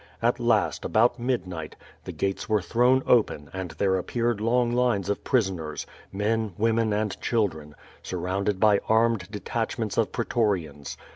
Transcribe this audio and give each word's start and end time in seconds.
At 0.19 0.39
last, 0.39 0.83
about 0.83 1.19
midnight, 1.19 1.75
the 2.05 2.11
gates 2.11 2.49
were 2.49 2.63
thrown 2.63 3.03
open 3.05 3.51
and 3.53 3.69
there 3.77 3.97
appeared 3.97 4.41
long 4.41 4.71
lines 4.71 5.09
of 5.11 5.23
prisoners, 5.23 5.85
men, 6.11 6.53
women 6.57 6.91
and 6.91 7.21
children, 7.21 7.75
surrounded 8.01 8.59
by 8.59 8.79
armed 8.89 9.29
detachments 9.29 9.99
of 9.99 10.11
pretorians. 10.11 10.97